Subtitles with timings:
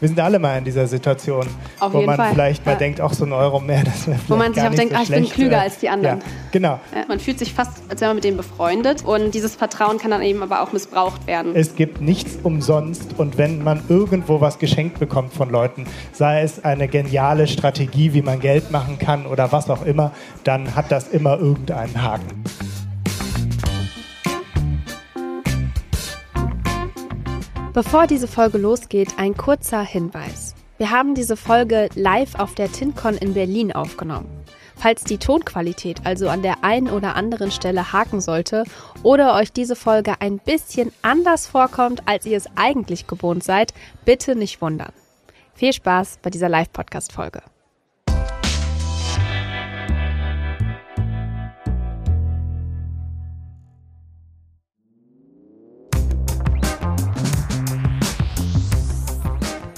[0.00, 1.46] Wir sind alle mal in dieser Situation,
[1.78, 2.32] Auf wo man Fall.
[2.32, 2.78] vielleicht mal Ja.
[2.78, 5.02] denkt, auch so ein Euro mehr, das wäre Wo man sich auch denkt, so ah,
[5.02, 6.20] ich bin klüger äh, als die anderen.
[6.20, 6.80] Ja, genau.
[6.94, 9.04] Ja, man fühlt sich fast, als wäre man mit denen befreundet.
[9.04, 11.52] Und dieses Vertrauen kann dann eben aber auch missbraucht werden.
[11.54, 16.64] Es gibt nichts umsonst und wenn man irgendwo was geschenkt bekommt von Leuten, sei es
[16.64, 20.12] eine geniale Strategie, wie man Geld machen kann oder was auch immer,
[20.44, 22.42] dann hat das immer irgendeinen Haken.
[27.72, 30.56] Bevor diese Folge losgeht, ein kurzer Hinweis.
[30.78, 34.28] Wir haben diese Folge live auf der TinCon in Berlin aufgenommen.
[34.74, 38.64] Falls die Tonqualität also an der einen oder anderen Stelle haken sollte
[39.04, 43.72] oder euch diese Folge ein bisschen anders vorkommt, als ihr es eigentlich gewohnt seid,
[44.04, 44.92] bitte nicht wundern.
[45.54, 47.40] Viel Spaß bei dieser Live-Podcast-Folge.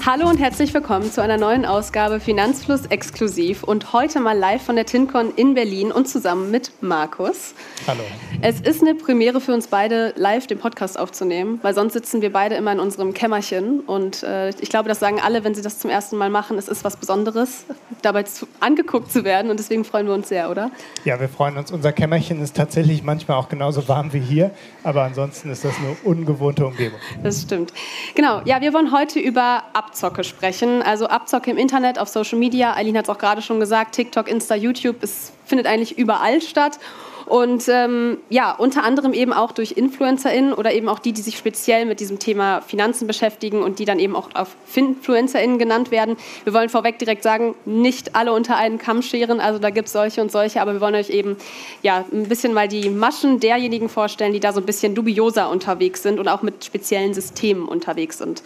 [0.04, 4.74] Hallo und herzlich willkommen zu einer neuen Ausgabe Finanzfluss exklusiv und heute mal live von
[4.74, 7.54] der TinCon in Berlin und zusammen mit Markus.
[7.86, 8.00] Hallo.
[8.40, 12.32] Es ist eine Premiere für uns beide, live den Podcast aufzunehmen, weil sonst sitzen wir
[12.32, 15.78] beide immer in unserem Kämmerchen und äh, ich glaube, das sagen alle, wenn sie das
[15.78, 16.58] zum ersten Mal machen.
[16.58, 17.64] Es ist was Besonderes,
[18.02, 20.72] dabei zu, angeguckt zu werden und deswegen freuen wir uns sehr, oder?
[21.04, 21.70] Ja, wir freuen uns.
[21.70, 24.50] Unser Kämmerchen ist tatsächlich manchmal auch genauso warm wie hier,
[24.82, 26.98] aber ansonsten ist das eine ungewohnte Umgebung.
[27.22, 27.72] Das stimmt.
[28.16, 29.62] Genau, ja, wir wollen heute über
[29.92, 30.80] Abzocke sprechen.
[30.80, 32.74] Also Abzocke im Internet, auf Social Media.
[32.74, 36.78] Eileen hat es auch gerade schon gesagt, TikTok, Insta, YouTube, es findet eigentlich überall statt.
[37.26, 41.36] Und ähm, ja, unter anderem eben auch durch InfluencerInnen oder eben auch die, die sich
[41.36, 46.16] speziell mit diesem Thema Finanzen beschäftigen und die dann eben auch auf FinfluencerInnen genannt werden.
[46.44, 49.92] Wir wollen vorweg direkt sagen, nicht alle unter einen Kamm scheren, also da gibt es
[49.92, 51.36] solche und solche, aber wir wollen euch eben
[51.82, 56.02] ja, ein bisschen mal die Maschen derjenigen vorstellen, die da so ein bisschen dubioser unterwegs
[56.02, 58.42] sind und auch mit speziellen Systemen unterwegs sind.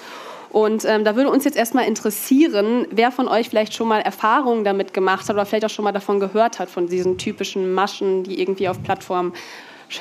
[0.51, 4.65] Und ähm, da würde uns jetzt erstmal interessieren, wer von euch vielleicht schon mal Erfahrungen
[4.65, 8.25] damit gemacht hat oder vielleicht auch schon mal davon gehört hat, von diesen typischen Maschen,
[8.25, 9.33] die irgendwie auf Plattformen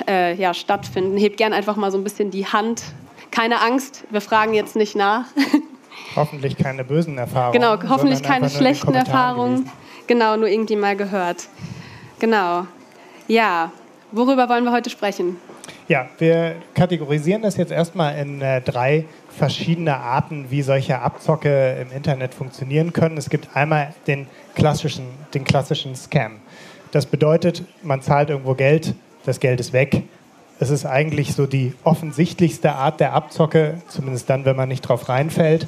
[0.08, 1.18] äh, ja, stattfinden.
[1.18, 2.84] Hebt gern einfach mal so ein bisschen die Hand.
[3.32, 5.26] Keine Angst, wir fragen jetzt nicht nach.
[6.16, 7.54] Hoffentlich keine bösen Erfahrungen.
[7.54, 9.56] genau, hoffentlich keine schlechten Erfahrungen.
[9.56, 9.72] gelesen.
[10.08, 11.48] Genau, nur irgendwie mal gehört.
[12.20, 12.68] Genau.
[13.28, 13.72] Ja,
[14.12, 15.38] worüber wollen wir heute sprechen?
[15.88, 19.06] Ja, wir kategorisieren das jetzt erstmal in äh, drei
[19.38, 23.18] verschiedene Arten, wie solche Abzocke im Internet funktionieren können.
[23.18, 26.40] Es gibt einmal den klassischen, den klassischen Scam.
[26.92, 30.04] Das bedeutet, man zahlt irgendwo Geld, das Geld ist weg.
[30.60, 35.10] Es ist eigentlich so die offensichtlichste Art der Abzocke, zumindest dann, wenn man nicht drauf
[35.10, 35.68] reinfällt.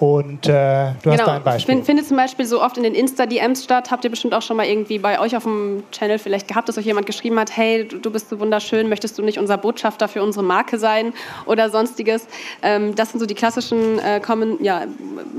[0.00, 1.74] Und äh, du hast da ein Beispiel.
[1.76, 3.90] Fin- Findet zum Beispiel so oft in den Insta-DMs statt.
[3.90, 6.78] Habt ihr bestimmt auch schon mal irgendwie bei euch auf dem Channel vielleicht gehabt, dass
[6.78, 10.22] euch jemand geschrieben hat, hey, du, bist so wunderschön, möchtest du nicht unser Botschafter für
[10.22, 11.12] unsere Marke sein
[11.46, 12.28] oder sonstiges.
[12.62, 14.20] Ähm, das sind so die klassischen äh,
[14.60, 14.84] ja,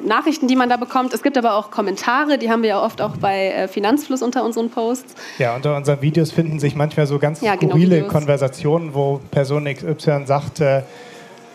[0.06, 1.14] Nachrichten, die man da bekommt.
[1.14, 4.44] Es gibt aber auch Kommentare, die haben wir ja oft auch bei äh, Finanzfluss unter
[4.44, 5.16] unseren Posts.
[5.38, 7.76] Ja, unter unseren Videos finden sich manchmal so ganz Ja, genau.
[8.10, 10.82] Konversationen, wo Person XY sagt, äh,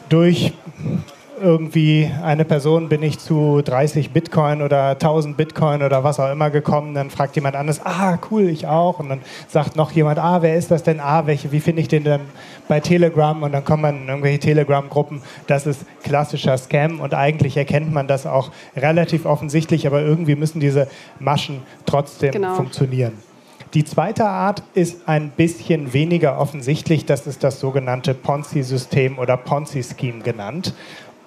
[0.09, 0.53] durch
[1.41, 6.51] irgendwie eine Person bin ich zu 30 Bitcoin oder 1000 Bitcoin oder was auch immer
[6.51, 6.95] gekommen.
[6.95, 8.99] Dann fragt jemand anderes, ah, cool, ich auch.
[9.01, 11.01] Und dann sagt noch jemand, ah, wer ist das denn?
[11.01, 12.21] Ah, welche, wie finde ich den denn
[12.69, 13.43] bei Telegram?
[13.43, 15.23] Und dann kommt man in irgendwelche Telegram-Gruppen.
[15.47, 20.61] Das ist klassischer Scam und eigentlich erkennt man das auch relativ offensichtlich, aber irgendwie müssen
[20.61, 22.55] diese Maschen trotzdem Genau.
[22.55, 23.13] funktionieren.
[23.75, 27.07] Die zweite Art ist ein bisschen weniger offensichtlich.
[27.07, 30.75] Das ist das sogenannte Ponzi-System oder Ponzi-Scheme genannt.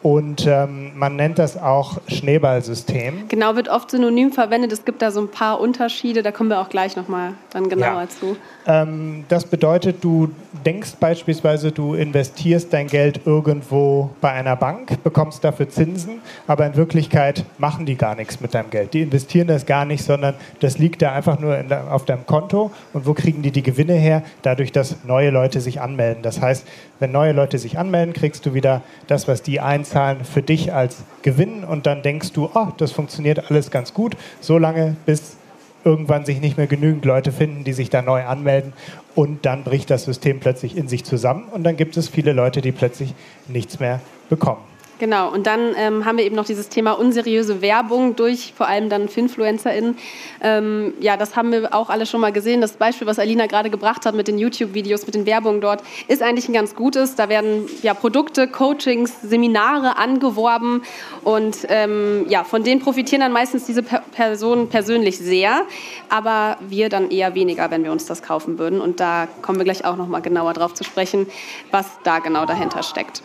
[0.04, 3.28] Und ähm, man nennt das auch Schneeballsystem.
[3.30, 4.72] Genau, wird oft synonym verwendet.
[4.72, 8.02] Es gibt da so ein paar Unterschiede, da kommen wir auch gleich nochmal dann genauer
[8.04, 8.10] Ja.
[8.10, 8.38] zu.
[8.68, 10.30] Ähm, das bedeutet, du
[10.66, 16.76] denkst beispielsweise, du investierst dein Geld irgendwo bei einer Bank, bekommst dafür Zinsen, aber in
[16.76, 18.94] Wirklichkeit machen die gar nichts mit deinem Geld.
[18.94, 22.72] Die investieren das gar nicht, sondern das liegt da einfach nur in auf deinem Konto.
[22.94, 24.24] Und wo kriegen die die Gewinne her?
[24.42, 26.24] Dadurch, dass neue Leute sich anmelden.
[26.24, 26.66] Das heißt,
[27.00, 31.04] wenn neue Leute sich anmelden, kriegst du wieder das, was die einzahlen, für dich als
[31.22, 31.64] Gewinn.
[31.64, 35.38] Und dann denkst du, oh, das funktioniert alles ganz gut, solange bis
[35.84, 38.74] irgendwann sich nicht mehr genügend Leute finden, die sich da neu anmelden
[39.16, 42.62] und dann bricht das System plötzlich in sich zusammen und dann gibt es viele Leute,
[42.62, 43.14] die plötzlich
[43.48, 44.62] nichts mehr bekommen.
[45.00, 48.90] Genau, und dann ähm, haben wir eben noch dieses Thema unseriöse Werbung durch vor allem
[48.90, 49.96] dann FinfluencerInnen.
[50.42, 52.62] Ähm, ja, das haben wir auch alle schon mal gesehen.
[52.62, 56.24] Das Beispiel, was Alina gerade gebracht hat mit den YouTube-Videos, mit den Werbungen dort, ist
[56.24, 57.14] eigentlich ein ganz gutes.
[57.14, 60.82] Da werden ja Produkte, Coachings, Seminare angeworben
[61.24, 65.62] und ähm, ja, von denen profitieren dann meistens diese per Personen persönlich sehr,
[66.10, 68.82] aber wir dann eher weniger, wenn wir uns das kaufen würden.
[68.82, 71.28] Und da kommen wir gleich auch noch mal genauer drauf zu sprechen,
[71.70, 73.22] was da genau dahinter steckt.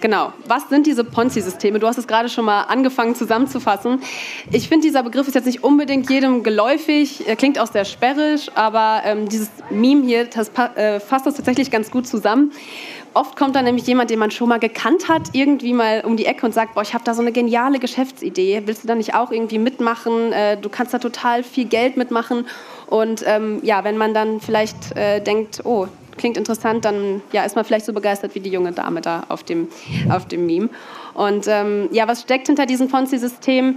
[0.00, 0.32] Genau.
[0.46, 1.78] Was sind diese Ponzi-Systeme.
[1.78, 4.00] Du hast es gerade schon mal angefangen zusammenzufassen.
[4.50, 8.50] Ich finde, dieser Begriff ist jetzt nicht unbedingt jedem geläufig, er klingt auch sehr sperrisch,
[8.54, 12.52] aber ähm, dieses Meme hier das, äh, fasst das tatsächlich ganz gut zusammen.
[13.12, 16.26] Oft kommt dann nämlich jemand, den man schon mal gekannt hat, irgendwie mal um die
[16.26, 19.14] Ecke und sagt, boah, ich habe da so eine geniale Geschäftsidee, willst du da nicht
[19.14, 20.32] auch irgendwie mitmachen?
[20.32, 22.46] Äh, du kannst da total viel Geld mitmachen.
[22.86, 27.56] Und ähm, ja, wenn man dann vielleicht äh, denkt, oh, klingt interessant, dann ja, ist
[27.56, 29.68] man vielleicht so begeistert wie die junge Dame da auf dem,
[30.08, 30.68] auf dem Meme.
[31.14, 33.76] Und ähm, ja, was steckt hinter diesem Ponzi-System?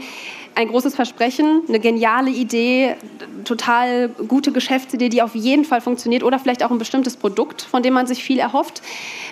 [0.56, 2.96] Ein großes Versprechen, eine geniale Idee,
[3.44, 7.82] total gute Geschäftsidee, die auf jeden Fall funktioniert oder vielleicht auch ein bestimmtes Produkt, von
[7.82, 8.84] dem man sich viel erhofft.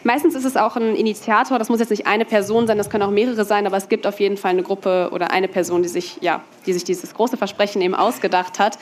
[0.03, 3.03] Meistens ist es auch ein Initiator, das muss jetzt nicht eine Person sein, das können
[3.03, 5.89] auch mehrere sein, aber es gibt auf jeden Fall eine Gruppe oder eine Person, die
[5.89, 8.79] sich, ja, die sich dieses große Versprechen eben ausgedacht hat.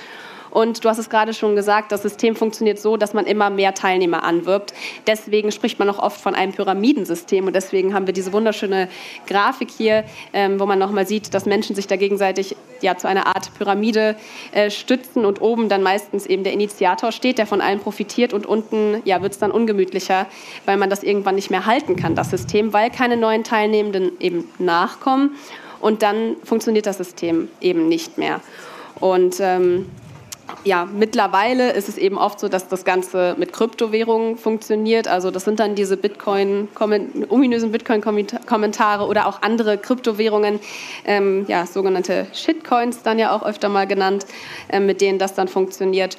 [0.52, 3.74] Und du hast es gerade schon gesagt, das System funktioniert so, dass man immer mehr
[3.74, 4.74] Teilnehmer anwirbt.
[5.08, 7.48] Deswegen spricht man auch oft von einem Pyramidensystem.
[7.48, 8.90] Und deswegen haben wir diese wunderschöne
[9.28, 10.04] Grafik hier,
[10.34, 14.16] ähm, wo man nochmal sieht, dass Menschen sich da gegenseitig ja, zu einer Art Pyramide
[14.52, 18.46] äh, stützen und oben dann meistens eben der Initiator steht, der von allen profitiert und
[18.46, 20.28] unten ja, wird es dann ungemütlicher,
[20.66, 24.50] weil man das irgendwann nicht mehr halten kann, das System, weil keine neuen Teilnehmenden eben
[24.60, 25.36] nachkommen
[25.80, 28.42] und dann funktioniert das System eben nicht mehr.
[29.00, 29.86] Und ähm,
[30.64, 35.08] ja, mittlerweile ist es eben oft so, dass das Ganze mit Kryptowährungen funktioniert.
[35.08, 36.68] Also das sind dann diese Bitcoin,
[37.30, 40.60] ominösen Bitcoin-Kommentare oder auch andere Kryptowährungen,
[41.06, 44.26] ähm, ja, sogenannte Shitcoins dann ja auch öfter mal genannt,
[44.70, 46.18] äh, mit denen das dann funktioniert.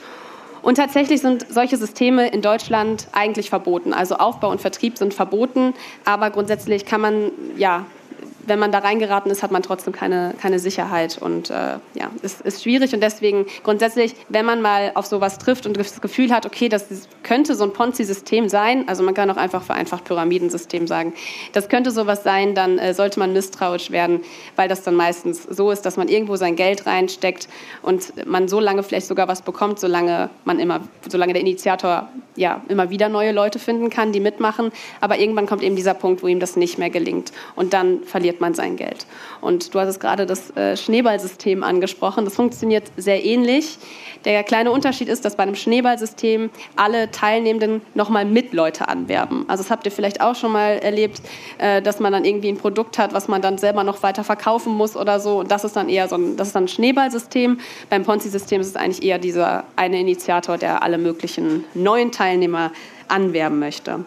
[0.62, 3.94] Und tatsächlich sind solche Systeme in Deutschland eigentlich verboten.
[3.94, 5.74] Also Aufbau und Vertrieb sind verboten,
[6.04, 7.86] aber grundsätzlich kann man ja
[8.46, 11.18] wenn man da reingeraten ist, hat man trotzdem keine, keine Sicherheit.
[11.20, 11.54] Und äh,
[11.94, 12.94] ja, es ist schwierig.
[12.94, 16.86] Und deswegen grundsätzlich, wenn man mal auf sowas trifft und das Gefühl hat, okay, das
[17.22, 21.14] könnte so ein Ponzi-System sein, also man kann auch einfach vereinfacht Pyramidensystem sagen,
[21.52, 24.20] das könnte sowas sein, dann äh, sollte man misstrauisch werden,
[24.56, 27.48] weil das dann meistens so ist, dass man irgendwo sein Geld reinsteckt
[27.82, 32.62] und man so lange vielleicht sogar was bekommt, solange man immer, solange der Initiator ja
[32.68, 36.26] immer wieder neue Leute finden kann, die mitmachen, aber irgendwann kommt eben dieser Punkt, wo
[36.26, 37.32] ihm das nicht mehr gelingt.
[37.56, 39.06] Und dann verliert verliert man sein Geld.
[39.40, 42.24] Und du hast es gerade das äh, Schneeballsystem angesprochen.
[42.24, 43.78] Das funktioniert sehr ähnlich.
[44.24, 49.46] Der kleine Unterschied ist, dass bei einem Schneeballsystem alle Teilnehmenden nochmal mit Leute anwerben.
[49.48, 51.22] Also das habt ihr vielleicht auch schon mal erlebt,
[51.58, 54.74] äh, dass man dann irgendwie ein Produkt hat, was man dann selber noch weiter verkaufen
[54.74, 55.40] muss oder so.
[55.40, 57.58] Und das ist dann eher so ein, das ist dann ein Schneeballsystem.
[57.88, 62.70] Beim Ponzi-System ist es eigentlich eher dieser eine Initiator, der alle möglichen neuen Teilnehmer
[63.08, 64.04] anwerben möchte.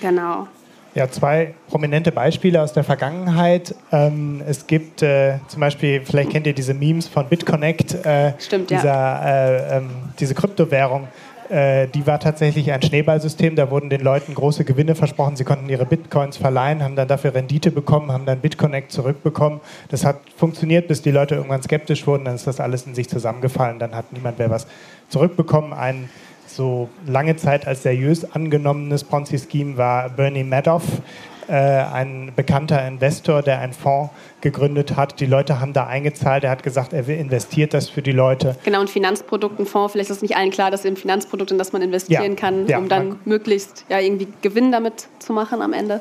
[0.00, 0.48] Genau.
[0.94, 3.74] Ja, zwei prominente Beispiele aus der Vergangenheit.
[3.92, 8.70] Ähm, es gibt äh, zum Beispiel, vielleicht kennt ihr diese Memes von BitConnect, äh, Stimmt,
[8.70, 9.46] dieser, ja.
[9.46, 11.06] äh, ähm, diese Kryptowährung.
[11.50, 13.56] Äh, die war tatsächlich ein Schneeballsystem.
[13.56, 15.36] Da wurden den Leuten große Gewinne versprochen.
[15.36, 19.60] Sie konnten ihre Bitcoins verleihen, haben dann dafür Rendite bekommen, haben dann BitConnect zurückbekommen.
[19.88, 22.24] Das hat funktioniert, bis die Leute irgendwann skeptisch wurden.
[22.24, 23.80] Dann ist das alles in sich zusammengefallen.
[23.80, 24.66] Dann hat niemand mehr was
[25.08, 25.72] zurückbekommen.
[25.72, 26.08] Ein
[26.54, 30.84] so lange Zeit als seriös angenommenes Ponzi-Scheme war Bernie Madoff,
[31.48, 34.10] äh, ein bekannter Investor, der einen Fonds
[34.40, 35.18] gegründet hat.
[35.18, 36.44] Die Leute haben da eingezahlt.
[36.44, 38.56] Er hat gesagt, er investiert das für die Leute.
[38.64, 39.92] Genau, ein Finanzproduktenfonds.
[39.92, 42.66] Vielleicht ist es nicht allen klar, dass im Finanzprodukt, in das man investieren ja, kann,
[42.68, 46.00] ja, um dann möglichst ja, irgendwie Gewinn damit zu machen am Ende.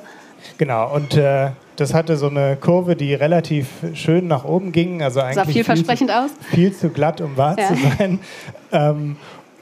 [0.57, 5.01] Genau, und äh, das hatte so eine Kurve, die relativ schön nach oben ging.
[5.01, 6.29] Also eigentlich sah vielversprechend viel aus.
[6.51, 7.67] Viel zu glatt, um wahr ja.
[7.67, 8.19] zu sein.
[8.71, 9.15] Ähm,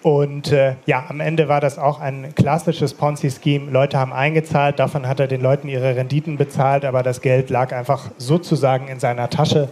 [0.08, 3.70] und äh, ja, am Ende war das auch ein klassisches Ponzi-Scheme.
[3.70, 7.74] Leute haben eingezahlt, davon hat er den Leuten ihre Renditen bezahlt, aber das Geld lag
[7.74, 9.68] einfach sozusagen in seiner Tasche.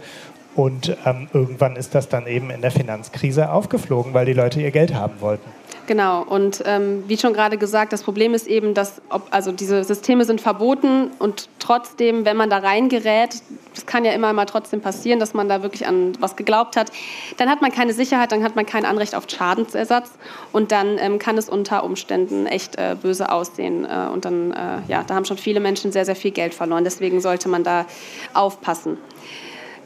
[0.56, 4.70] Und ähm, irgendwann ist das dann eben in der Finanzkrise aufgeflogen, weil die Leute ihr
[4.70, 5.48] Geld haben wollten.
[5.86, 9.84] Genau, und ähm, wie schon gerade gesagt, das Problem ist eben, dass ob, also diese
[9.84, 13.36] Systeme sind verboten und trotzdem, wenn man da reingerät,
[13.72, 16.90] das kann ja immer mal trotzdem passieren, dass man da wirklich an was geglaubt hat,
[17.36, 20.10] dann hat man keine Sicherheit, dann hat man kein Anrecht auf Schadensersatz
[20.52, 23.84] und dann ähm, kann es unter Umständen echt äh, böse aussehen.
[23.84, 26.82] Äh, und dann, äh, ja, da haben schon viele Menschen sehr, sehr viel Geld verloren.
[26.82, 27.86] Deswegen sollte man da
[28.34, 28.98] aufpassen.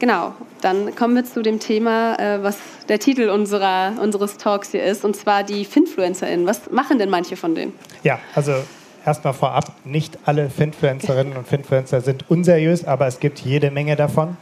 [0.01, 2.57] Genau, dann kommen wir zu dem Thema, äh, was
[2.89, 6.47] der Titel unserer, unseres Talks hier ist, und zwar die FinfluencerInnen.
[6.47, 7.71] Was machen denn manche von denen?
[8.01, 8.51] Ja, also
[9.05, 14.37] erstmal vorab, nicht alle Finfluencerinnen und Finfluencer sind unseriös, aber es gibt jede Menge davon.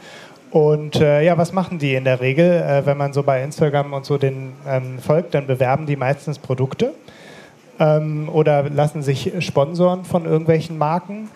[0.50, 2.62] Und äh, ja, was machen die in der Regel?
[2.62, 6.38] Äh, wenn man so bei Instagram und so den ähm, folgt, dann bewerben die meistens
[6.38, 6.94] Produkte
[7.78, 11.28] ähm, oder lassen sich sponsoren von irgendwelchen Marken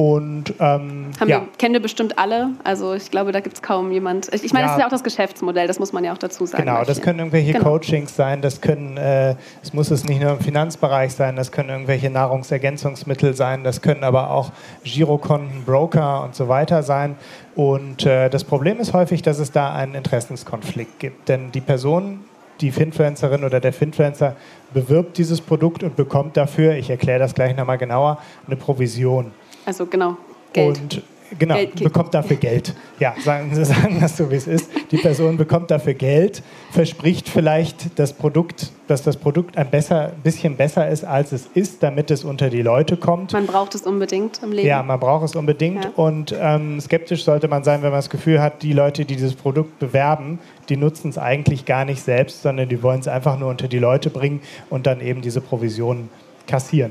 [0.00, 1.40] Und ähm, Haben ja.
[1.42, 2.52] wir, kennen wir bestimmt alle.
[2.64, 4.32] Also ich glaube, da gibt es kaum jemand.
[4.32, 4.68] Ich, ich meine, Ja.
[4.68, 6.64] das ist ja auch das Geschäftsmodell, das muss man ja auch dazu sagen.
[6.64, 7.64] Genau, das können irgendwelche Genau.
[7.64, 11.68] Coachings sein, das können, äh, es muss es nicht nur im Finanzbereich sein, das können
[11.68, 14.52] irgendwelche Nahrungsergänzungsmittel sein, das können aber auch
[14.84, 17.16] Girokonten, Broker und so weiter sein.
[17.54, 22.20] Und äh, das Problem ist häufig, dass es da einen Interessenskonflikt gibt, denn die Person,
[22.62, 24.34] die Finfluencerin oder der Finfluencer
[24.72, 28.16] bewirbt dieses Produkt und bekommt dafür, ich erkläre das gleich nochmal genauer,
[28.46, 29.32] eine Provision.
[29.70, 30.16] Also genau,
[30.52, 30.80] Geld.
[30.80, 31.02] Und
[31.38, 32.74] genau, Geld bekommt dafür Geld.
[32.98, 34.68] Ja, sagen Sie sagen das so, wie es ist.
[34.90, 40.56] Die Person bekommt dafür Geld, verspricht vielleicht das Produkt, dass das Produkt ein besser, bisschen
[40.56, 43.32] besser ist, als es ist, damit es unter die Leute kommt.
[43.32, 44.66] man braucht es unbedingt im Leben.
[44.66, 45.84] Ja, man braucht es unbedingt.
[45.84, 45.92] Ja.
[45.94, 49.36] Und ähm, skeptisch sollte man sein, wenn man das Gefühl hat, die Leute, die dieses
[49.36, 53.50] Produkt bewerben, die nutzen es eigentlich gar nicht selbst, sondern die wollen es einfach nur
[53.50, 56.08] unter die Leute bringen und dann eben diese Provisionen
[56.48, 56.90] kassieren.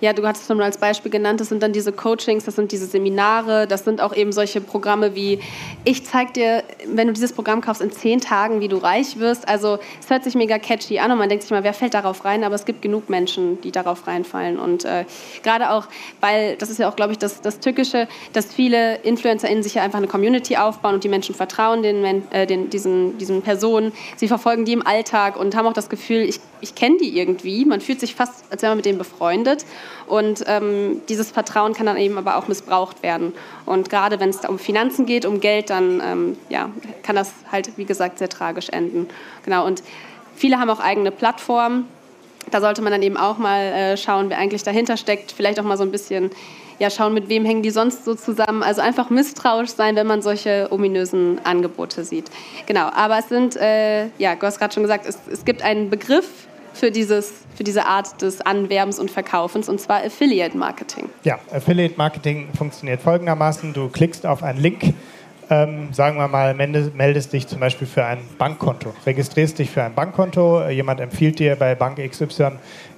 [0.00, 2.70] Ja, du hattest schon mal als Beispiel genannt, das sind dann diese Coachings, das sind
[2.70, 5.40] diese Seminare, das sind auch eben solche Programme wie,
[5.84, 9.48] ich zeig dir, wenn du dieses Programm kaufst, in zehn Tagen, wie du reich wirst.
[9.48, 12.24] Also es hört sich mega catchy an und man denkt sich mal, wer fällt darauf
[12.24, 12.44] rein?
[12.44, 14.60] Aber es gibt genug Menschen, die darauf reinfallen.
[14.60, 15.04] Und äh,
[15.42, 15.88] gerade auch,
[16.20, 19.82] weil das ist ja auch, glaube ich, das, das Tückische, dass viele InfluencerInnen sich ja
[19.82, 23.92] einfach eine Community aufbauen und die Menschen vertrauen den, äh, den, diesen, diesen Personen.
[24.16, 27.64] Sie verfolgen die im Alltag und haben auch das Gefühl, ich, ich kenne die irgendwie.
[27.64, 29.64] Man fühlt sich fast, als wäre man mit denen befreundet.
[30.06, 33.32] Und ähm, dieses Vertrauen kann dann eben aber auch missbraucht werden.
[33.66, 36.70] Und gerade wenn es um Finanzen geht, um Geld, dann ähm, ja,
[37.02, 39.08] kann das halt, wie gesagt, sehr tragisch enden.
[39.44, 39.66] Genau.
[39.66, 39.82] Und
[40.34, 41.86] viele haben auch eigene Plattformen.
[42.50, 45.32] Da sollte man dann eben auch mal äh, schauen, wer eigentlich dahinter steckt.
[45.32, 46.30] Vielleicht auch mal so ein bisschen
[46.78, 48.62] ja, schauen, mit wem hängen die sonst so zusammen.
[48.62, 52.30] Also einfach misstrauisch sein, wenn man solche ominösen Angebote sieht.
[52.66, 55.90] Genau, aber es sind, äh, ja, du hast gerade schon gesagt, es, es gibt einen
[55.90, 56.28] Begriff
[56.78, 61.08] für, dieses, für diese Art des Anwerbens und Verkaufens, und zwar Affiliate Marketing.
[61.24, 63.72] Ja, Affiliate Marketing funktioniert folgendermaßen.
[63.72, 64.94] Du klickst auf einen Link,
[65.50, 69.82] ähm, sagen wir mal, melde- meldest dich zum Beispiel für ein Bankkonto, registrierst dich für
[69.82, 72.52] ein Bankkonto, äh, jemand empfiehlt dir bei Bank XY,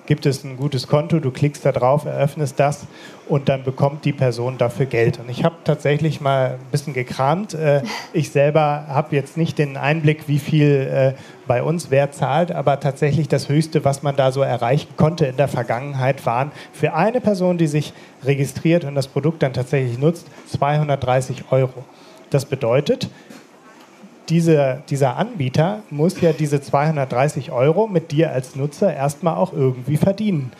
[0.06, 2.86] gibt es ein gutes Konto, du klickst da drauf, eröffnest das
[3.28, 5.20] und dann bekommt die Person dafür Geld.
[5.20, 7.54] Und ich habe tatsächlich mal ein bisschen gekramt.
[7.54, 12.50] Äh, ich selber habe jetzt nicht den Einblick, wie viel äh, bei uns wer zahlt,
[12.50, 16.94] aber tatsächlich das Höchste, was man da so erreichen konnte in der Vergangenheit, waren für
[16.94, 17.92] eine Person, die sich
[18.24, 21.84] registriert und das Produkt dann tatsächlich nutzt, 230 Euro.
[22.30, 23.10] Das bedeutet,
[24.28, 29.96] diese, dieser Anbieter muss ja diese 230 Euro mit dir als Nutzer erstmal auch irgendwie
[29.96, 30.52] verdienen.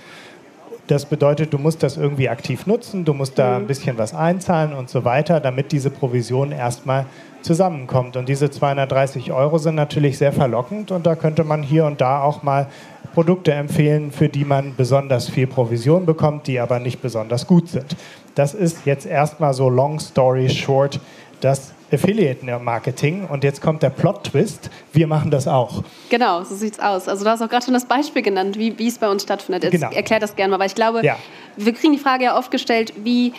[0.88, 4.72] Das bedeutet, du musst das irgendwie aktiv nutzen, du musst da ein bisschen was einzahlen
[4.72, 7.06] und so weiter, damit diese Provision erstmal
[7.42, 8.16] zusammenkommt.
[8.16, 12.24] Und diese 230 Euro sind natürlich sehr verlockend und da könnte man hier und da
[12.24, 12.66] auch mal
[13.14, 17.96] Produkte empfehlen, für die man besonders viel Provision bekommt, die aber nicht besonders gut sind.
[18.34, 20.98] Das ist jetzt erstmal so long story short
[21.40, 23.26] das Affiliate Marketing.
[23.26, 24.70] Und jetzt kommt der Plot-Twist.
[24.92, 25.82] Wir machen das auch.
[26.08, 27.08] Genau, so sieht's aus.
[27.08, 29.64] Also du hast auch gerade schon das Beispiel genannt, wie, wie es bei uns stattfindet.
[29.64, 29.90] Jetzt Genau.
[29.90, 31.16] erklär das gerne mal, weil ich glaube, Ja.
[31.56, 33.32] wir kriegen die Frage ja oft gestellt, wie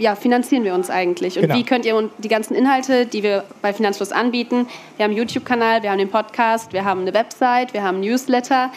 [0.00, 1.36] ja, finanzieren wir uns eigentlich?
[1.36, 1.56] Und Genau.
[1.56, 5.82] wie könnt ihr die ganzen Inhalte, die wir bei Finanzfluss anbieten, wir haben einen YouTube-Kanal,
[5.82, 8.70] wir haben den Podcast, wir haben eine Website, wir haben einen Newsletter,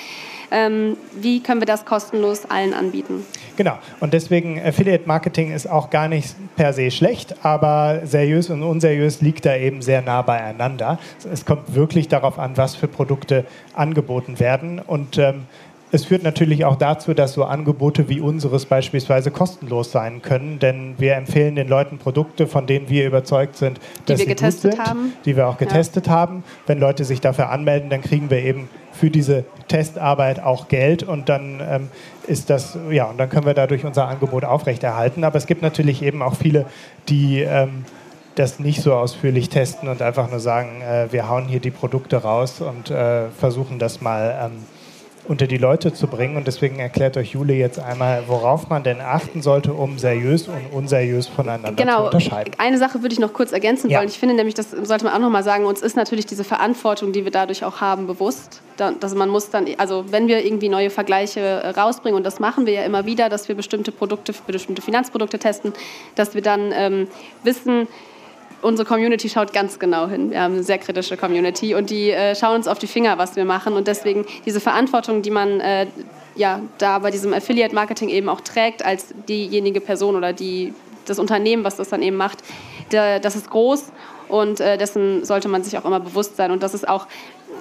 [0.51, 3.25] ähm, wie können wir das kostenlos allen anbieten?
[3.55, 3.77] Genau.
[3.99, 9.21] Und deswegen Affiliate Marketing ist auch gar nicht per se schlecht, aber seriös und unseriös
[9.21, 10.99] liegt da eben sehr nah beieinander.
[11.31, 14.79] Es kommt wirklich darauf an, was für Produkte angeboten werden.
[14.79, 15.43] Und ähm,
[15.93, 20.95] es führt natürlich auch dazu, dass so Angebote wie unseres beispielsweise kostenlos sein können, denn
[20.97, 24.79] wir empfehlen den Leuten Produkte, von denen wir überzeugt sind, dass wir sie getestet gut
[24.79, 25.13] sind, haben.
[25.25, 26.43] die wir auch getestet haben.
[26.65, 28.69] Wenn Leute sich dafür anmelden, dann kriegen wir eben
[29.01, 31.89] für diese Testarbeit auch Geld und dann ähm,
[32.27, 35.23] ist das, ja, und dann können wir dadurch unser Angebot aufrechterhalten.
[35.23, 36.67] Aber es gibt natürlich eben auch viele,
[37.09, 37.83] die ähm,
[38.35, 42.17] das nicht so ausführlich testen und einfach nur sagen, äh, wir hauen hier die Produkte
[42.17, 44.65] raus und äh, versuchen das mal ähm,
[45.27, 46.37] unter die Leute zu bringen.
[46.37, 50.57] Und deswegen erklärt euch Jule jetzt einmal, worauf man denn achten sollte, um seriös und
[50.71, 52.05] unseriös voneinander zu Genau.
[52.05, 52.53] unterscheiden.
[52.57, 53.99] Eine Sache würde ich noch kurz ergänzen Ja.
[53.99, 54.09] wollen.
[54.09, 57.11] Ich finde nämlich, das sollte man auch noch mal sagen, uns ist natürlich diese Verantwortung,
[57.11, 58.61] die wir dadurch auch haben, bewusst.
[58.77, 62.39] Da, dass man muss dann, also wenn wir irgendwie neue Vergleiche äh, rausbringen, und das
[62.39, 65.73] machen wir ja immer wieder, dass wir bestimmte Produkte, bestimmte Finanzprodukte testen,
[66.15, 67.07] dass wir dann ähm,
[67.43, 67.87] wissen,
[68.61, 70.31] unsere Community schaut ganz genau hin.
[70.31, 73.35] Wir haben eine sehr kritische Community und die äh, schauen uns auf die Finger, was
[73.35, 73.73] wir machen.
[73.73, 75.87] Und deswegen diese Verantwortung, die man äh,
[76.35, 80.73] ja, da bei diesem Affiliate-Marketing eben auch trägt, als diejenige Person oder die,
[81.05, 82.39] das Unternehmen, was das dann eben macht,
[82.89, 83.91] da, das ist groß.
[84.29, 86.51] und äh, dessen sollte man sich auch immer bewusst sein.
[86.51, 87.07] Und das ist auch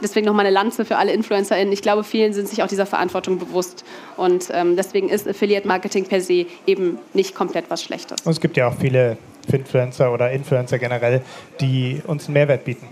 [0.02, 1.72] deswegen noch mal eine Lanze für alle InfluencerInnen.
[1.72, 3.84] Ich glaube, vielen sind sich auch dieser Verantwortung bewusst.
[4.16, 8.20] Und ähm, deswegen ist Affiliate Marketing per se eben nicht komplett was Schlechtes.
[8.22, 9.18] Und es gibt ja auch viele
[9.52, 11.22] Influencer oder Influencer generell,
[11.60, 12.86] die uns einen Mehrwert bieten.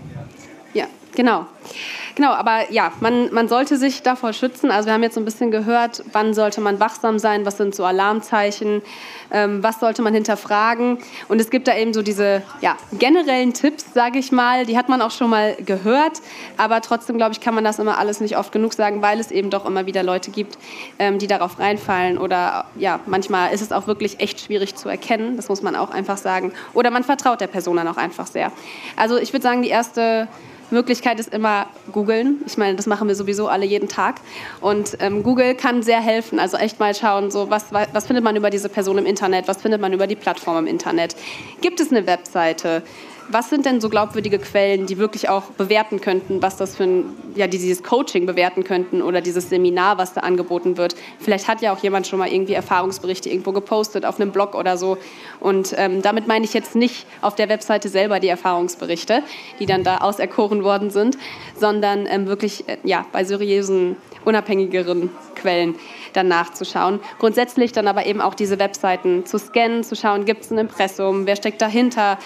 [1.19, 1.47] Genau.
[2.15, 4.71] Genau, aber ja, man, man sollte sich davor schützen.
[4.71, 7.75] Also wir haben jetzt so ein bisschen gehört, wann sollte man wachsam sein, was sind
[7.75, 8.81] so Alarmzeichen,
[9.31, 10.97] ähm, was sollte man hinterfragen.
[11.27, 14.87] Und es gibt da eben so diese ja, generellen Tipps, sage ich mal, die hat
[14.89, 16.21] man auch schon mal gehört.
[16.57, 19.29] Aber trotzdem, glaube ich, kann man das immer alles nicht oft genug sagen, weil es
[19.29, 20.57] eben doch immer wieder Leute gibt,
[20.99, 22.17] ähm, die darauf reinfallen.
[22.17, 25.91] Oder ja, manchmal ist es auch wirklich echt schwierig zu erkennen, das muss man auch
[25.91, 26.53] einfach sagen.
[26.73, 28.51] Oder man vertraut der Person dann auch einfach sehr.
[28.95, 30.27] Also ich würde sagen, die erste
[30.71, 32.41] Möglichkeit ist immer googeln.
[32.45, 34.21] Ich meine, das machen wir sowieso alle jeden Tag.
[34.61, 36.39] Und ähm, Google kann sehr helfen.
[36.39, 39.61] Also echt mal schauen, so was, was findet man über diese Person im Internet, was
[39.61, 41.15] findet man über die Plattform im Internet.
[41.61, 42.83] Gibt es eine Webseite?
[43.31, 47.05] Was sind denn so glaubwürdige Quellen, die wirklich auch bewerten könnten, was das für ein,
[47.35, 50.95] ja, dieses Coaching bewerten könnten oder dieses Seminar, was da angeboten wird?
[51.19, 54.77] Vielleicht hat ja auch jemand schon mal irgendwie Erfahrungsberichte irgendwo gepostet auf einem Blog oder
[54.77, 54.97] so.
[55.39, 59.23] Und ähm, damit meine ich jetzt nicht auf der Webseite selber die Erfahrungsberichte,
[59.59, 61.17] die dann da auserkoren worden sind,
[61.55, 63.95] sondern ähm, wirklich äh, ja, bei seriösen,
[64.25, 65.75] unabhängigeren Quellen
[66.13, 66.99] dann nachzuschauen.
[67.19, 71.25] Grundsätzlich dann aber eben auch diese Webseiten zu scannen, zu schauen, gibt es ein Impressum,
[71.25, 72.17] wer steckt dahinter,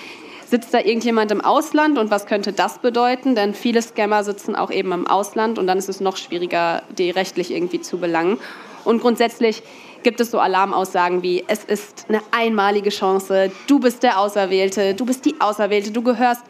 [0.54, 3.34] Sitzt da irgendjemand im Ausland und was könnte das bedeuten?
[3.34, 7.10] Denn viele Scammer sitzen auch eben im Ausland und dann ist es noch schwieriger, die
[7.10, 8.38] rechtlich irgendwie zu belangen.
[8.86, 9.64] Und grundsätzlich
[10.04, 15.08] gibt es so Alarmaussagen wie, es ist eine einmalige Chance, du bist der Auserwählte, du
[15.08, 16.44] bist die Auserwählte, du gehörst,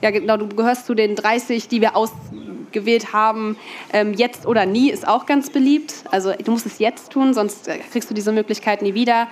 [0.00, 3.58] ja genau, du gehörst zu den 30, die wir ausgewählt haben.
[3.92, 5.92] Ähm, jetzt oder nie ist auch ganz beliebt.
[6.10, 9.28] Also du musst es jetzt tun, sonst äh, kriegst du diese Möglichkeit nie wieder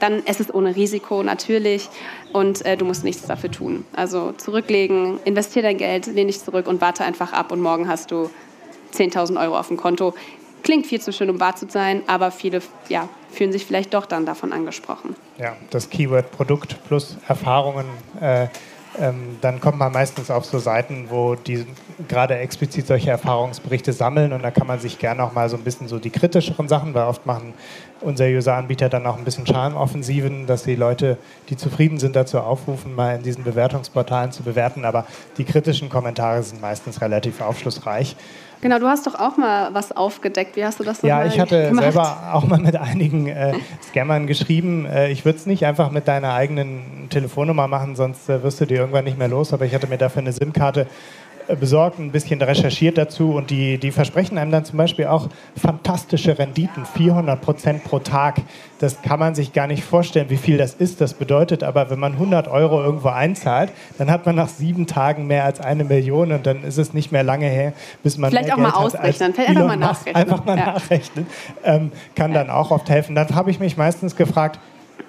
[0.00, 1.88] dann es ist ohne Risiko natürlich
[2.32, 3.84] und äh, du musst nichts dafür tun.
[3.94, 8.10] Also zurücklegen, investiere dein Geld, lehn dich zurück und warte einfach ab und morgen hast
[8.10, 8.30] du
[8.94, 10.14] 10.000 Euro auf dem Konto.
[10.62, 14.06] Klingt viel zu schön, um wahr zu sein, aber viele ja, fühlen sich vielleicht doch
[14.06, 15.14] dann davon angesprochen.
[15.38, 17.86] Ja, das Keyword Produkt plus Erfahrungen.
[18.20, 18.48] Äh,
[19.00, 21.66] ähm, dann kommt man meistens auf so Seiten, wo die
[22.08, 25.64] gerade explizit solche Erfahrungsberichte sammeln und da kann man sich gerne auch mal so ein
[25.64, 27.54] bisschen so die kritischeren Sachen, weil oft machen
[28.00, 32.94] unseriöse Anbieter dann auch ein bisschen Charmoffensiven, dass die Leute, die zufrieden sind, dazu aufrufen,
[32.94, 35.06] mal in diesen Bewertungsportalen zu bewerten, aber
[35.38, 38.16] die kritischen Kommentare sind meistens relativ aufschlussreich.
[38.64, 40.56] Genau, du hast doch auch mal was aufgedeckt.
[40.56, 41.84] Wie hast du das Ja, ich hatte gemacht?
[41.84, 43.52] selber auch mal mit einigen äh,
[43.90, 44.86] Scammern geschrieben.
[44.86, 48.64] Äh, ich würde es nicht einfach mit deiner eigenen Telefonnummer machen, sonst äh, wirst du
[48.64, 49.52] dir irgendwann nicht mehr los.
[49.52, 50.86] Aber ich hatte mir dafür eine SIM-Karte
[51.58, 56.38] besorgt, ein bisschen recherchiert dazu und die, die versprechen einem dann zum Beispiel auch fantastische
[56.38, 58.42] Renditen, 400 Prozent pro Tag.
[58.78, 61.00] Das kann man sich gar nicht vorstellen, wie viel das ist.
[61.00, 65.26] Das bedeutet aber, wenn man 100 Euro irgendwo einzahlt, dann hat man nach sieben Tagen
[65.26, 68.52] mehr als eine Million und dann ist es nicht mehr lange her, bis man Vielleicht
[68.52, 70.16] auch Geld mal ausrechnen, vielleicht einfach mal nachrechnen.
[70.16, 70.66] Einfach mal ja.
[70.66, 71.26] nachrechnen,
[71.64, 73.14] ähm, kann dann auch oft helfen.
[73.14, 74.58] Dann habe ich mich meistens gefragt,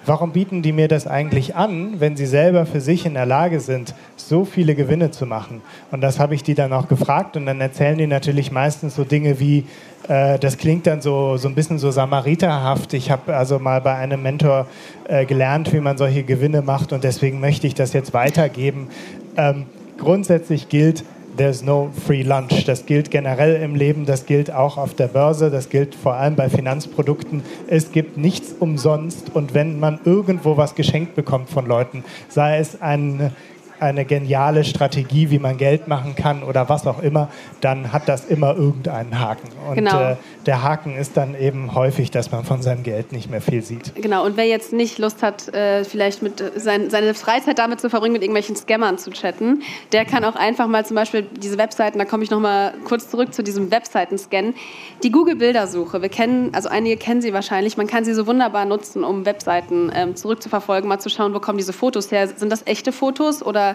[0.06, 3.60] warum bieten die mir das eigentlich an, wenn sie selber für sich in der Lage
[3.60, 5.62] sind, so viele Gewinne zu machen?
[5.90, 9.04] Und das habe ich die dann auch gefragt und dann erzählen die natürlich meistens so
[9.04, 9.66] Dinge wie,
[10.08, 12.94] äh, das klingt dann so, so ein bisschen so samariterhaft.
[12.94, 14.66] Ich habe also mal bei einem Mentor
[15.08, 18.88] äh, gelernt, wie man solche Gewinne macht und deswegen möchte ich das jetzt weitergeben.
[19.36, 19.66] Ähm,
[19.98, 21.04] grundsätzlich gilt,
[21.36, 22.64] there's no free lunch.
[22.64, 26.36] Das gilt generell im Leben, das gilt auch auf der Börse, das gilt vor allem
[26.36, 27.42] bei Finanzprodukten.
[27.66, 32.80] Es gibt nichts umsonst und wenn man irgendwo was geschenkt bekommt von Leuten, sei es
[32.80, 33.32] ein
[33.80, 37.28] eine geniale Strategie, wie man Geld machen kann oder was auch immer,
[37.60, 39.48] dann hat das immer irgendeinen Haken.
[39.68, 40.12] Und genau.
[40.12, 43.62] äh, der Haken ist dann eben häufig, dass man von seinem Geld nicht mehr viel
[43.62, 43.94] sieht.
[43.96, 47.80] Genau, und wer jetzt nicht Lust hat, äh, vielleicht mit äh, sein, seine Freizeit damit
[47.80, 49.62] zu verbringen, mit irgendwelchen Scammern zu chatten,
[49.92, 53.34] der kann auch einfach mal zum Beispiel diese Webseiten, da komme ich nochmal kurz zurück
[53.34, 54.54] zu diesem Webseiten-Scan,
[55.02, 59.04] die Google-Bildersuche, wir kennen, also einige kennen sie wahrscheinlich, man kann sie so wunderbar nutzen,
[59.04, 62.92] um Webseiten ähm, zurückzuverfolgen, mal zu schauen, wo kommen diese Fotos her, sind das echte
[62.92, 63.65] Fotos oder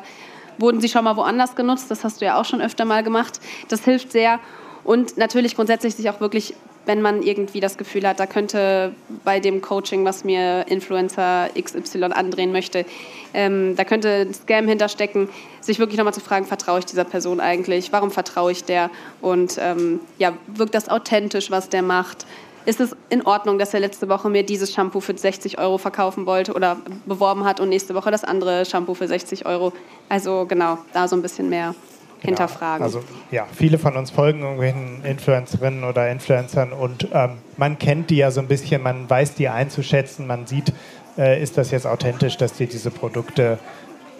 [0.58, 1.90] wurden sie schon mal woanders genutzt?
[1.90, 3.42] Das hast du ja auch schon öfter mal gemacht.
[3.68, 4.40] Das hilft sehr.
[4.84, 6.54] Und natürlich grundsätzlich sich auch wirklich,
[6.86, 12.06] wenn man irgendwie das Gefühl hat, da könnte bei dem Coaching, was mir Influencer XY
[12.06, 12.86] andrehen möchte,
[13.34, 15.30] ähm, da könnte ein Scam hinterstecken,
[15.62, 17.92] sich wirklich nochmal zu fragen, vertraue ich dieser Person eigentlich?
[17.92, 18.90] Warum vertraue ich der?
[19.22, 22.26] Und ähm, ja, wirkt das authentisch, was der macht?
[22.66, 26.26] Ist es in Ordnung, dass er letzte Woche mir dieses Shampoo für 60 Euro verkaufen
[26.26, 29.74] wollte oder beworben hat und nächste Woche das andere Shampoo für 60 Euro.
[30.10, 31.74] Also genau, da so ein bisschen mehr
[32.22, 32.38] genau.
[32.38, 32.84] hinterfragen.
[32.84, 38.18] Also ja, viele von uns folgen irgendwelchen Influencerinnen oder Influencern und ähm, man kennt die
[38.18, 40.74] ja so ein bisschen, man weiß die einzuschätzen, man sieht,
[41.18, 43.60] äh, ist das jetzt authentisch, dass die diese Produkte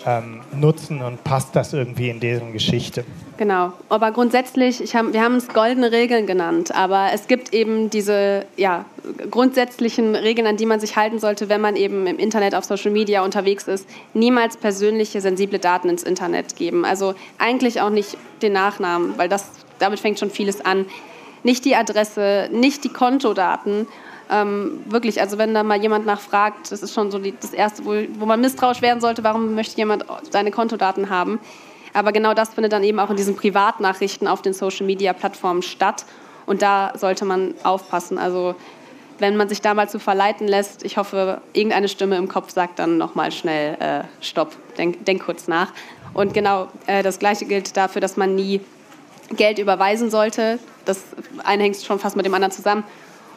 [0.06, 3.06] ähm, nutzen und passt das irgendwie in deren Geschichte.
[3.38, 7.90] Genau, aber grundsätzlich, ich hab, wir haben es goldene Regeln genannt, aber es gibt eben
[7.90, 8.86] diese ja,
[9.30, 12.92] grundsätzlichen Regeln, an die man sich halten sollte, wenn man eben im Internet auf Social
[12.92, 13.88] Media unterwegs ist.
[14.14, 16.86] Niemals persönliche, sensible Daten ins Internet geben.
[16.86, 20.86] Also eigentlich auch nicht den Nachnamen, weil das, damit fängt schon vieles an.
[21.44, 23.88] Nicht die Adresse, nicht die Kontodaten
[24.32, 27.86] ähm, wirklich, also wenn da mal jemand nachfragt, das ist schon so die, das Erste,
[27.86, 31.40] wo, wo man misstrauisch werden sollte, warum möchte jemand seine Kontodaten haben.
[31.94, 36.06] Aber genau das findet dann eben auch in diesen Privatnachrichten auf den Social-Media-Plattformen statt.
[36.46, 38.18] Und da sollte man aufpassen.
[38.18, 38.56] Also
[39.20, 42.80] wenn man sich da mal zu verleiten lässt, ich hoffe, irgendeine Stimme im Kopf sagt
[42.80, 45.74] dann nochmal schnell, äh, stopp, denk, denk, kurz nach.
[46.14, 48.62] Und genau äh, das Gleiche gilt dafür, dass man nie
[49.36, 50.60] Geld überweisen sollte.
[50.86, 51.04] Das
[51.44, 52.84] eine hängt schon fast mit dem anderen zusammen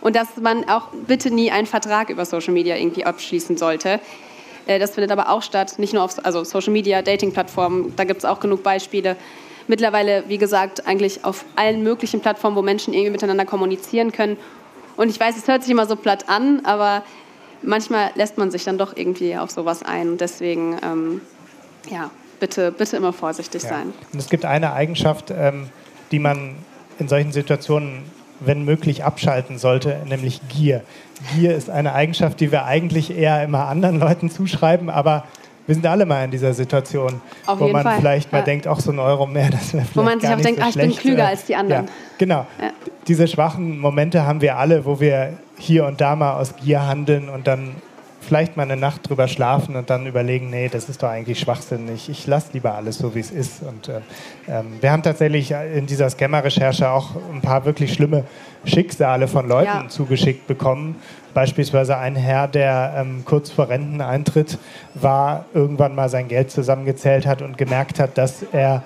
[0.05, 4.01] und dass man auch bitte nie einen Vertrag über Social Media irgendwie abschließen sollte.
[4.67, 8.19] Äh, das findet aber auch statt, nicht nur auf also Social Media, Dating-Plattformen, da gibt
[8.19, 9.17] es auch genug Beispiele.
[9.67, 14.37] Mittlerweile, wie gesagt, eigentlich auf allen möglichen Plattformen, wo Menschen irgendwie miteinander kommunizieren können.
[14.97, 17.03] Und ich weiß, es hört sich immer so platt an, aber
[17.63, 20.19] manchmal lässt man sich dann doch irgendwie auf sowas ein.
[20.19, 21.23] deswegen, ähm,
[21.91, 23.71] ja, bitte, bitte immer vorsichtig ja.
[23.71, 23.95] sein.
[24.13, 25.71] Und es gibt eine Eigenschaft, ähm,
[26.11, 26.57] die man
[26.99, 28.03] in solchen Situationen
[28.41, 30.83] wenn möglich, abschalten sollte, nämlich Gier.
[31.35, 35.25] Gier ist eine Eigenschaft, die wir eigentlich eher immer anderen Leuten zuschreiben, aber
[35.67, 37.99] wir sind alle mal in dieser Situation, Auf wo man Fall.
[37.99, 38.45] vielleicht mal ja.
[38.45, 40.67] denkt, auch so ein Euro mehr, das wäre vielleicht Wo man sich auch denkt, so
[40.67, 41.87] ach, ich bin klüger als die anderen.
[41.87, 42.47] Ja, genau.
[42.61, 42.71] Ja.
[43.09, 47.29] Diese schwachen Momente haben wir alle, wo wir hier und da mal aus Gier handeln
[47.29, 47.77] und dann
[48.25, 52.09] vielleicht mal eine Nacht drüber schlafen und dann überlegen, nee, das ist doch eigentlich schwachsinnig.
[52.09, 53.63] Ich lasse lieber alles so, wie es ist.
[53.63, 54.01] Und äh,
[54.49, 58.25] ähm, wir haben tatsächlich in dieser Scammer-Recherche auch ein paar wirklich schlimme
[58.65, 59.89] Schicksale von Leuten ja.
[59.89, 60.97] zugeschickt bekommen.
[61.35, 64.59] Beispielsweise ein Herr, der ähm, kurz vor Renteneintritt
[64.95, 68.83] war, irgendwann mal sein Geld zusammengezählt hat und gemerkt hat, dass er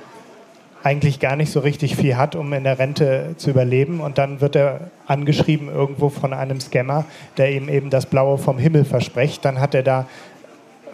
[0.89, 4.01] eigentlich gar nicht so richtig viel hat, um in der Rente zu überleben.
[4.01, 7.05] Und dann wird er angeschrieben irgendwo von einem Scammer,
[7.37, 9.45] der ihm eben das Blaue vom Himmel verspricht.
[9.45, 10.07] Dann hat er da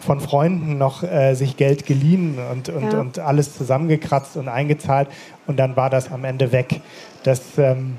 [0.01, 2.99] von Freunden noch äh, sich Geld geliehen und, und, ja.
[2.99, 5.07] und alles zusammengekratzt und eingezahlt.
[5.47, 6.81] Und dann war das am Ende weg.
[7.23, 7.95] Das, ähm,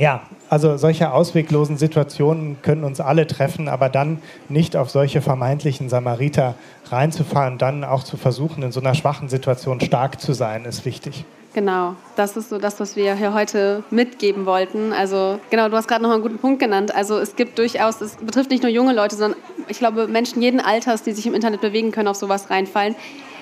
[0.00, 5.90] ja, also solche ausweglosen Situationen können uns alle treffen, aber dann nicht auf solche vermeintlichen
[5.90, 6.54] Samariter
[6.86, 11.26] reinzufahren, dann auch zu versuchen, in so einer schwachen Situation stark zu sein, ist wichtig.
[11.52, 14.94] Genau, das ist so das, was wir hier heute mitgeben wollten.
[14.94, 16.94] Also genau, du hast gerade noch einen guten Punkt genannt.
[16.94, 20.60] Also es gibt durchaus, es betrifft nicht nur junge Leute, sondern ich glaube Menschen jeden
[20.60, 22.94] Alters, die sich im Internet bewegen können, auf sowas reinfallen.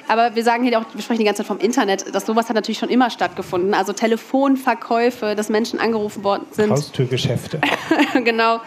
[0.09, 2.55] Aber wir sagen hier auch, wir sprechen die ganze Zeit vom Internet, dass sowas hat
[2.55, 3.75] natürlich schon immer stattgefunden.
[3.75, 6.71] Also Telefonverkäufe, dass Menschen angerufen worden sind.
[6.71, 7.61] Haustürgeschäfte.
[8.25, 8.61] genau.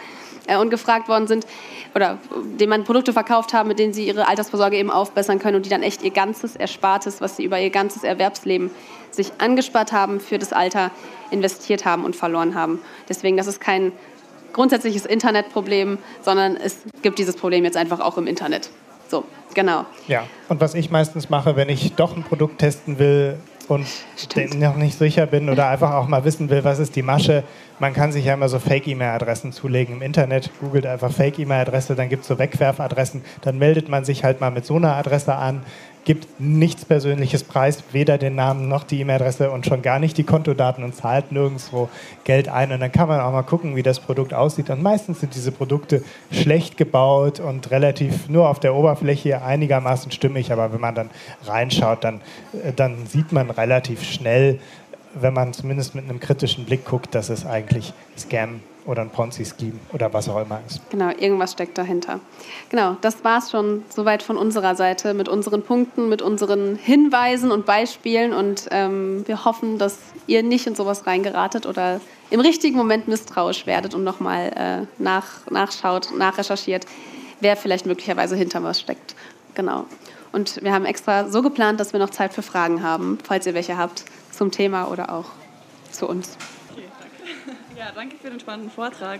[0.46, 1.46] Äh, und gefragt worden sind,
[1.94, 2.18] oder
[2.58, 5.70] denen man Produkte verkauft haben, mit denen sie ihre Altersvorsorge eben aufbessern können und die
[5.70, 8.70] dann echt ihr ganzes Erspartes, was sie über ihr ganzes Erwerbsleben
[9.10, 10.90] sich angespart haben, für das Alter
[11.30, 12.80] investiert haben und verloren haben.
[13.08, 13.92] Deswegen, das ist kein
[14.52, 18.70] grundsätzliches Internetproblem, sondern es gibt dieses Problem jetzt einfach auch im Internet.
[19.08, 19.84] So, genau.
[20.08, 23.38] Ja, und was ich meistens mache, wenn ich doch ein Produkt testen will
[23.68, 23.86] und
[24.54, 27.44] noch nicht sicher bin oder einfach auch mal wissen will, was ist die Masche,
[27.78, 32.22] man kann sich ja immer so Fake-E-Mail-Adressen zulegen im Internet, googelt einfach Fake-E-Mail-Adresse, dann gibt
[32.22, 35.62] es so Wegwerfadressen, dann meldet man sich halt mal mit so einer Adresse an,
[36.04, 40.24] gibt nichts Persönliches preis, weder den Namen noch die E-Mail-Adresse und schon gar nicht die
[40.24, 41.88] Kontodaten und zahlt nirgendwo
[42.24, 42.72] Geld ein.
[42.72, 44.70] Und dann kann man auch mal gucken, wie das Produkt aussieht.
[44.70, 50.52] Und meistens sind diese Produkte schlecht gebaut und relativ nur auf der Oberfläche einigermaßen stimmig.
[50.52, 51.10] Aber wenn man dann
[51.44, 52.20] reinschaut, dann,
[52.64, 54.58] äh, dann sieht man relativ schnell,
[55.14, 59.78] wenn man zumindest mit einem kritischen Blick guckt, dass es eigentlich Scam oder ein Ponzi-Scheme
[59.92, 60.80] oder was auch immer ist.
[60.90, 62.20] Genau, irgendwas steckt dahinter.
[62.68, 67.50] Genau, das war es schon soweit von unserer Seite mit unseren Punkten, mit unseren Hinweisen
[67.50, 72.76] und Beispielen und ähm, wir hoffen, dass ihr nicht in sowas reingeratet oder im richtigen
[72.76, 76.86] Moment misstrauisch werdet und nochmal äh, nach, nachschaut, nachrecherchiert,
[77.40, 79.14] wer vielleicht möglicherweise hinter was steckt.
[79.54, 79.86] Genau.
[80.32, 83.54] Und wir haben extra so geplant, dass wir noch Zeit für Fragen haben, falls ihr
[83.54, 85.26] welche habt zum Thema oder auch
[85.90, 86.38] zu uns.
[87.82, 89.18] Ja, danke für den spannenden Vortrag.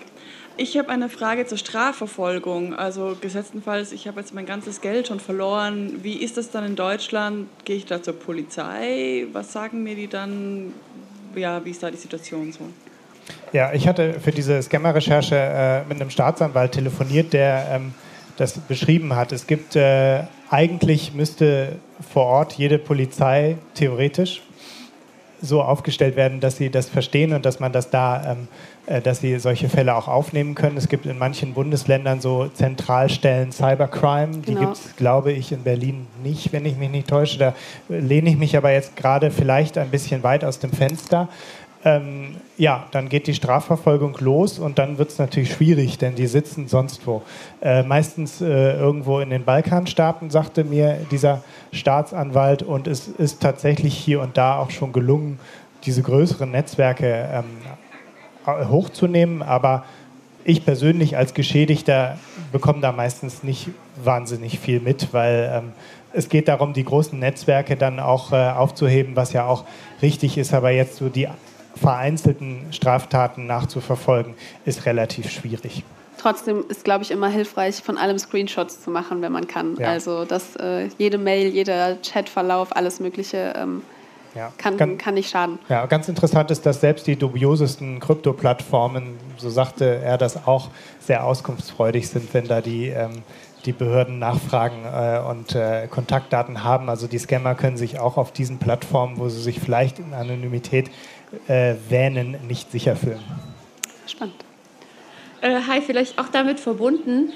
[0.57, 2.75] Ich habe eine Frage zur Strafverfolgung.
[2.77, 5.99] Also gesetztenfalls, ich habe jetzt mein ganzes Geld schon verloren.
[6.05, 7.49] Wie ist das dann in Deutschland?
[7.65, 9.27] Gehe ich da zur Polizei?
[9.33, 10.73] Was sagen mir die dann?
[11.35, 12.61] Ja, wie ist da die Situation so?
[13.53, 17.95] Ja, ich hatte für diese Scammer-Recherche äh, mit einem Staatsanwalt telefoniert, der ähm,
[18.37, 19.33] das beschrieben hat.
[19.33, 21.81] Es gibt äh, eigentlich müsste
[22.13, 24.41] vor Ort jede Polizei theoretisch
[25.43, 28.49] so aufgestellt werden, dass sie das verstehen und dass man das da, ähm,
[28.87, 30.77] äh, dass sie solche Fälle auch aufnehmen können.
[30.77, 34.39] Es gibt in manchen Bundesländern so Zentralstellen Cybercrime.
[34.39, 34.61] Die genau.
[34.61, 37.39] gibt es, glaube ich, in Berlin nicht, wenn ich mich nicht täusche.
[37.39, 37.55] Da
[37.89, 41.29] lehne ich mich aber jetzt gerade vielleicht ein bisschen weit aus dem Fenster.
[41.85, 46.29] Ähm, ja, dann geht die Strafverfolgung los und dann wird es natürlich schwierig, denn die
[46.29, 47.23] sitzen sonst wo.
[47.61, 51.43] Äh, meistens äh, irgendwo in den Balkanstaaten, sagte mir dieser
[51.73, 55.41] Staatsanwalt, und es ist tatsächlich hier und da auch schon gelungen,
[55.85, 59.85] diese größeren Netzwerke ähm, hochzunehmen, aber
[60.45, 62.19] ich persönlich als Geschädigter
[62.53, 63.71] bekomme da meistens nicht
[64.03, 65.73] wahnsinnig viel mit, weil ähm,
[66.13, 69.65] es geht darum, die großen Netzwerke dann auch äh, aufzuheben, was ja auch
[70.01, 71.29] richtig ist, aber jetzt so die
[71.75, 75.85] vereinzelten Straftaten nachzuverfolgen, ist relativ schwierig.
[76.19, 79.77] Trotzdem ist, glaube ich, immer hilfreich, von allem Screenshots zu machen, wenn man kann.
[79.77, 79.89] Ja.
[79.89, 83.83] Also, dass äh, jede Mail, jeder Chatverlauf, alles Mögliche ähm,
[84.35, 84.53] ja.
[84.57, 85.59] kann, kann, kann nicht schaden.
[85.69, 90.69] Ja, ganz interessant ist, dass selbst die dubiosesten Krypto-Plattformen, so sagte er das auch,
[91.01, 92.89] sehr auskunftsfreudig sind, wenn da die.
[92.89, 93.23] Ähm,
[93.65, 96.89] die Behörden nachfragen äh, und äh, Kontaktdaten haben.
[96.89, 100.91] Also die Scammer können sich auch auf diesen Plattformen, wo sie sich vielleicht in Anonymität
[101.49, 103.23] äh, wähnen, nicht sicher fühlen.
[104.07, 104.35] Spannend.
[105.41, 107.33] Äh, hi, vielleicht auch damit verbunden,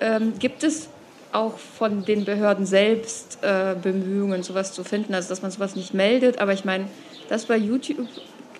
[0.00, 0.88] ähm, gibt es
[1.32, 5.94] auch von den Behörden selbst äh, Bemühungen, sowas zu finden, also dass man sowas nicht
[5.94, 6.38] meldet.
[6.38, 6.86] Aber ich meine,
[7.28, 8.08] das bei YouTube,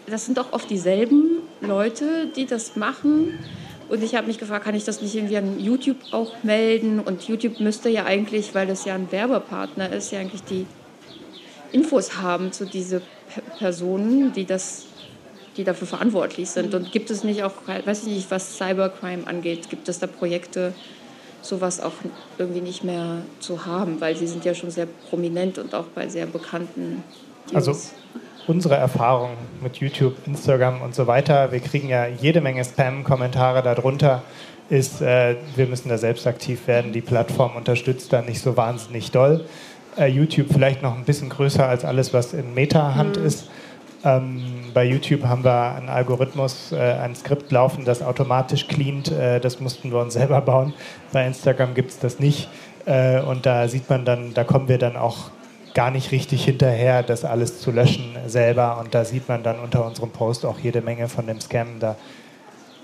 [0.07, 3.39] das sind auch oft dieselben Leute, die das machen.
[3.89, 7.01] Und ich habe mich gefragt, kann ich das nicht irgendwie an YouTube auch melden?
[7.01, 10.67] Und YouTube müsste ja eigentlich, weil das ja ein Werbepartner ist, ja eigentlich die
[11.73, 13.03] Infos haben zu diesen
[13.59, 14.87] Personen, die das
[15.57, 16.75] die dafür verantwortlich sind.
[16.75, 20.73] Und gibt es nicht auch, weiß ich nicht, was Cybercrime angeht, gibt es da Projekte,
[21.43, 21.93] sowas auch
[22.39, 26.09] irgendwie nicht mehr zu haben, weil sie sind ja schon sehr prominent und auch bei
[26.09, 27.03] sehr bekannten
[27.53, 27.55] News.
[27.55, 27.77] Also
[28.47, 29.31] unsere Erfahrung
[29.63, 34.23] mit YouTube, Instagram und so weiter, wir kriegen ja jede Menge Spam-Kommentare darunter,
[34.69, 36.93] ist, äh, wir müssen da selbst aktiv werden.
[36.93, 39.45] Die Plattform unterstützt da nicht so wahnsinnig doll.
[39.97, 43.27] Äh, YouTube vielleicht noch ein bisschen größer als alles, was in Meta-Hand mhm.
[43.27, 43.49] ist.
[44.03, 49.11] Ähm, bei YouTube haben wir einen Algorithmus, äh, ein Skript laufen, das automatisch cleant.
[49.13, 50.73] Äh, das mussten wir uns selber bauen.
[51.13, 52.49] Bei Instagram gibt es das nicht.
[52.87, 55.31] Äh, und da sieht man dann, da kommen wir dann auch
[55.75, 58.79] gar nicht richtig hinterher, das alles zu löschen selber.
[58.81, 61.79] Und da sieht man dann unter unserem Post auch jede Menge von dem Scam.
[61.79, 61.97] Da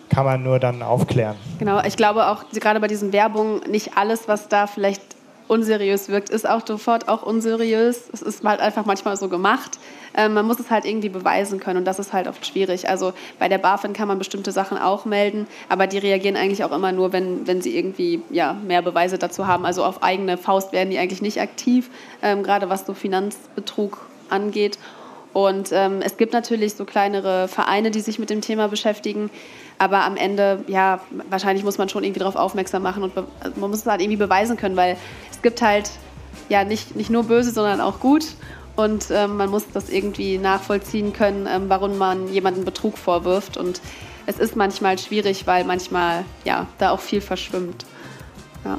[0.08, 1.36] kann man nur dann aufklären.
[1.58, 5.15] Genau, ich glaube auch gerade bei diesen Werbungen, nicht alles, was da vielleicht
[5.48, 8.08] unseriös wirkt, ist auch sofort auch unseriös.
[8.12, 9.78] Es ist halt einfach manchmal so gemacht.
[10.16, 12.88] Ähm, man muss es halt irgendwie beweisen können und das ist halt oft schwierig.
[12.88, 16.72] Also bei der BaFin kann man bestimmte Sachen auch melden, aber die reagieren eigentlich auch
[16.72, 19.66] immer nur, wenn, wenn sie irgendwie ja, mehr Beweise dazu haben.
[19.66, 21.90] Also auf eigene Faust werden die eigentlich nicht aktiv,
[22.22, 23.98] ähm, gerade was so Finanzbetrug
[24.30, 24.78] angeht.
[25.36, 29.28] Und ähm, es gibt natürlich so kleinere Vereine, die sich mit dem Thema beschäftigen.
[29.76, 33.68] Aber am Ende, ja, wahrscheinlich muss man schon irgendwie darauf aufmerksam machen und also man
[33.68, 34.96] muss es halt irgendwie beweisen können, weil
[35.30, 35.90] es gibt halt
[36.48, 38.24] ja nicht, nicht nur böse, sondern auch gut.
[38.76, 43.58] Und ähm, man muss das irgendwie nachvollziehen können, ähm, warum man jemanden Betrug vorwirft.
[43.58, 43.82] Und
[44.24, 47.84] es ist manchmal schwierig, weil manchmal ja da auch viel verschwimmt.
[48.64, 48.78] Ja.